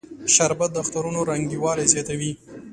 [0.33, 2.31] شربت د اخترونو رنگینوالی زیاتوي